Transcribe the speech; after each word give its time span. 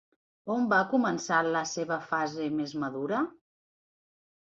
On 0.55 0.63
va 0.71 0.79
començar 0.93 1.43
la 1.57 1.63
seva 1.73 2.01
fase 2.09 2.51
més 2.59 2.77
madura? 2.87 3.25